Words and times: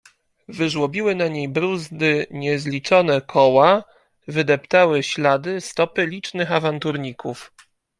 "Wyżłobiły 0.47 1.15
na 1.15 1.27
niej 1.27 1.49
bruzdy 1.49 2.25
niezliczone 2.31 3.21
koła, 3.21 3.83
wydeptały 4.27 5.03
ślady 5.03 5.61
stopy 5.61 6.05
licznych 6.05 6.51
awanturników." 6.51 7.51